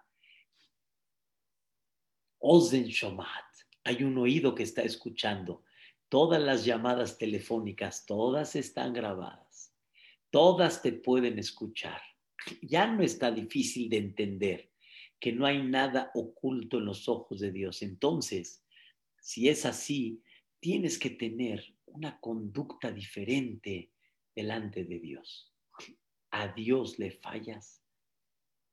[2.39, 3.45] Ozen Shomat.
[3.83, 5.63] Hay un oído que está escuchando.
[6.09, 9.73] Todas las llamadas telefónicas, todas están grabadas.
[10.29, 12.01] Todas te pueden escuchar.
[12.61, 14.71] Ya no está difícil de entender
[15.19, 17.81] que no hay nada oculto en los ojos de Dios.
[17.81, 18.63] Entonces,
[19.21, 20.21] si es así,
[20.59, 23.91] tienes que tener una conducta diferente
[24.35, 25.53] delante de Dios.
[26.31, 27.83] A Dios le fallas.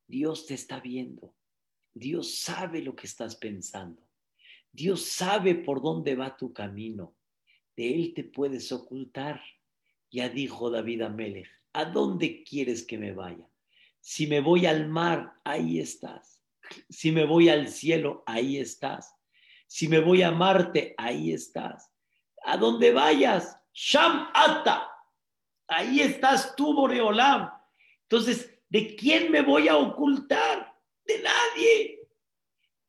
[0.07, 1.37] Dios te está viendo.
[1.93, 4.03] Dios sabe lo que estás pensando.
[4.73, 7.15] Dios sabe por dónde va tu camino.
[7.77, 9.43] De Él te puedes ocultar.
[10.11, 13.47] Ya dijo David Amelech, ¿a dónde quieres que me vaya?
[14.01, 16.43] Si me voy al mar, ahí estás.
[16.89, 19.18] Si me voy al cielo, ahí estás.
[19.69, 21.93] Si me voy a Marte, ahí estás.
[22.43, 24.91] A donde vayas, Sham Ata,
[25.69, 27.51] ahí estás tú, Boreolam.
[28.03, 30.75] Entonces, ¿de quién me voy a ocultar?
[31.05, 32.01] De nadie.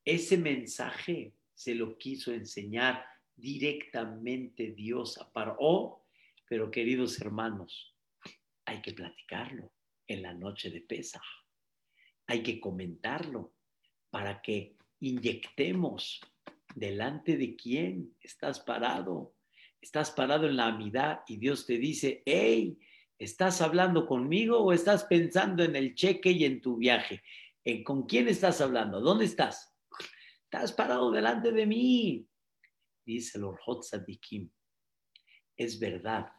[0.05, 3.05] Ese mensaje se lo quiso enseñar
[3.35, 6.05] directamente Dios a Paró,
[6.47, 7.93] pero queridos hermanos,
[8.65, 9.73] hay que platicarlo
[10.07, 11.21] en la noche de pesa.
[12.27, 13.53] Hay que comentarlo
[14.09, 16.21] para que inyectemos
[16.75, 19.35] delante de quién estás parado.
[19.81, 22.77] Estás parado en la amidad y Dios te dice, hey,
[23.17, 27.23] ¿estás hablando conmigo o estás pensando en el cheque y en tu viaje?
[27.63, 28.99] ¿En ¿Con quién estás hablando?
[28.99, 29.75] ¿Dónde estás?
[30.43, 32.27] Estás parado delante de mí.
[33.05, 34.49] Dice el Orhot Sadikim.
[35.55, 36.31] Es verdad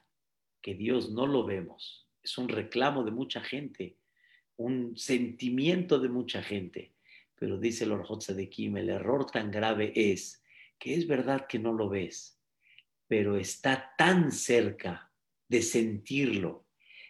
[0.60, 2.08] que Dios no lo vemos.
[2.22, 3.96] Es un reclamo de mucha gente,
[4.56, 6.94] un sentimiento de mucha gente.
[7.40, 10.42] Pero dice el Orhot Sadikim, el error tan grave es
[10.78, 12.38] que es verdad que no lo ves,
[13.08, 15.10] pero está tan cerca
[15.48, 16.66] de sentirlo,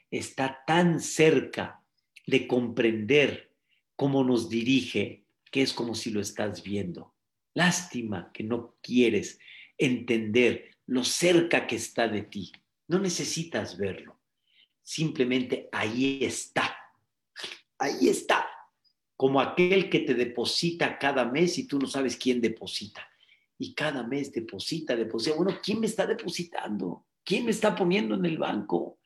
[0.09, 1.83] está tan cerca
[2.28, 3.51] de comprender
[3.97, 7.12] cómo nos dirige, que es como si lo estás viendo.
[7.53, 9.41] Lástima que no quieres
[9.76, 12.53] entender lo cerca que está de ti.
[12.87, 14.20] No necesitas verlo.
[14.81, 16.76] Simplemente ahí está.
[17.78, 18.49] Ahí está.
[19.21, 23.07] Como aquel que te deposita cada mes y tú no sabes quién deposita.
[23.59, 25.37] Y cada mes deposita, deposita.
[25.37, 27.05] Bueno, ¿quién me está depositando?
[27.23, 29.01] ¿Quién me está poniendo en el banco?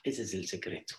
[0.00, 0.94] Ese es el secreto.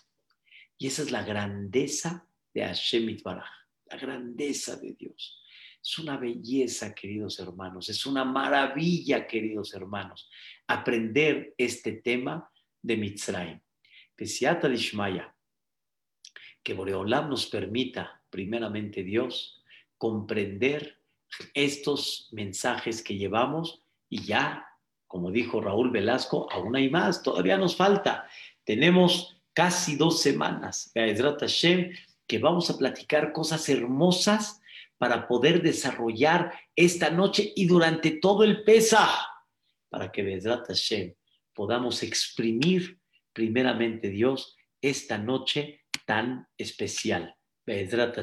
[0.76, 3.48] Y esa es la grandeza de Hashem Itbaraj,
[3.86, 5.42] la grandeza de Dios.
[5.82, 10.28] Es una belleza, queridos hermanos, es una maravilla, queridos hermanos,
[10.66, 12.52] aprender este tema
[12.82, 13.60] de Mitzrayim.
[14.14, 15.34] Pesiata Dishmaya,
[16.62, 19.62] que Boreolam nos permita, primeramente Dios,
[19.98, 20.98] comprender
[21.54, 24.66] estos mensajes que llevamos y ya,
[25.06, 28.26] como dijo Raúl Velasco, aún hay más, todavía nos falta.
[28.64, 30.92] Tenemos casi dos semanas,
[32.26, 34.60] que vamos a platicar cosas hermosas
[34.98, 39.10] para poder desarrollar esta noche y durante todo el Pesach
[39.88, 41.14] para que Bezrat Hashem
[41.52, 43.00] podamos exprimir
[43.32, 47.34] primeramente Dios esta noche tan especial.
[47.66, 48.18] Bezrat.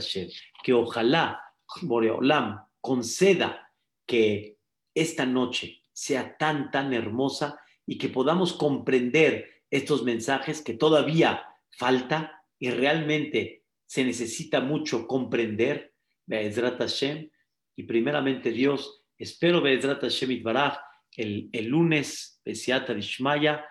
[0.63, 1.41] Que ojalá
[1.81, 3.71] Boreolam conceda
[4.05, 4.57] que
[4.93, 12.43] esta noche sea tan, tan hermosa y que podamos comprender estos mensajes que todavía falta
[12.59, 15.93] y realmente se necesita mucho comprender.
[16.25, 17.29] Bezrat Hashem.
[17.75, 20.77] Y primeramente Dios, espero Bezrat Hashem Itbaraj
[21.17, 23.65] el, lunes, Besiata Dishmaya,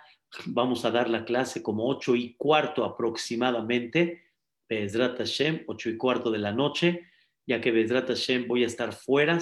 [0.47, 4.25] vamos a dar la clase como ocho y cuarto aproximadamente,
[4.69, 7.07] Bezrat Hashem, ocho y cuarto de la noche,
[7.47, 9.39] ya que Bezrat Hashem voy a estar fuera,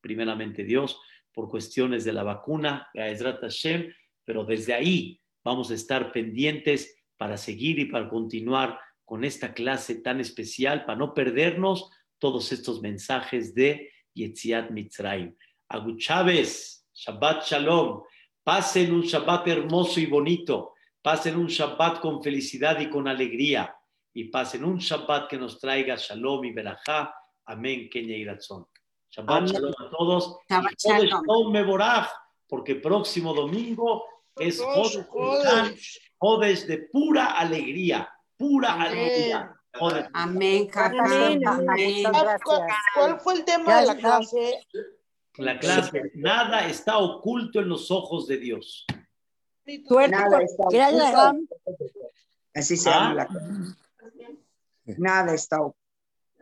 [0.00, 1.00] primeramente Dios,
[1.32, 3.92] por cuestiones de la vacuna, Bezrat Hashem,
[4.24, 9.96] pero desde ahí vamos a estar pendientes para seguir y para continuar con esta clase
[9.96, 15.34] tan especial, para no perdernos todos estos mensajes de Yetziat Mitzrayim.
[15.68, 16.84] Agu Chávez.
[16.92, 18.02] Shabbat Shalom.
[18.42, 20.72] Pasen un Shabbat hermoso y bonito.
[21.02, 23.75] Pasen un Shabbat con felicidad y con alegría.
[24.16, 27.14] Y pasen un Shabbat que nos traiga Shalom y Berajá.
[27.44, 28.66] Amén, Kenya y Razón.
[29.10, 30.38] Shabbat Shalom a todos.
[30.48, 31.52] Shabbat y Shalom.
[31.52, 32.08] Mevorach,
[32.48, 34.04] porque próximo domingo
[34.34, 34.58] es
[36.18, 38.08] Jodes de pura alegría.
[38.38, 39.54] Pura alegría.
[39.74, 40.06] Jodes.
[40.14, 40.70] Amén.
[40.72, 41.46] Amén.
[41.46, 42.04] Amén.
[42.94, 44.66] ¿Cuál fue el tema de la clase?
[45.36, 48.86] La clase, nada está oculto en los ojos de Dios.
[50.08, 51.48] Nada está oculto.
[52.54, 52.92] Así se Ah.
[52.94, 53.85] llama la clase.
[54.98, 55.78] Nada está oculto.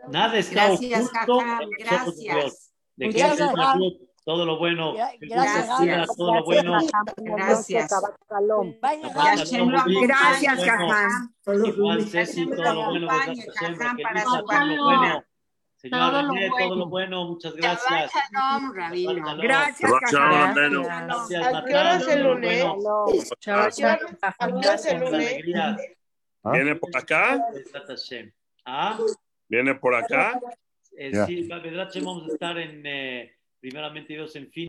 [0.09, 1.69] Nada está Gracias, oculto Jajam.
[1.71, 1.77] de.
[1.85, 2.71] Gracias.
[2.97, 3.93] De Muchas que gracias.
[4.25, 4.95] todo lo bueno.
[4.95, 6.17] Gracias, Gracias.
[6.17, 6.79] todo lo bueno.
[7.17, 7.91] Gracias.
[9.89, 10.65] Gracias.
[10.65, 11.35] Jajam.
[11.65, 13.07] Igual Ceci, todo lo bueno.
[13.09, 13.35] para
[14.25, 14.83] su todo lo familia.
[14.85, 15.25] bueno.
[15.77, 16.77] Señora Todo lo René, todo bueno.
[16.77, 17.25] lo bueno.
[17.27, 18.13] Muchas Shabbat gracias.
[18.33, 19.13] Shalom, Rabino.
[19.13, 19.41] Shalom.
[19.41, 20.85] Gracias, shalom.
[20.85, 22.07] Gracias, ¿A qué Natalia, hora es
[24.87, 25.77] el todo.
[26.45, 26.65] Alegría.
[26.65, 27.47] ¿Viene por acá?
[28.65, 28.99] ¿Ah?
[29.49, 30.41] ¿Viene por acá?
[30.97, 31.13] Eh.
[31.27, 34.63] Sí, vamos a estar en, eh, primeramente Dios, en fin.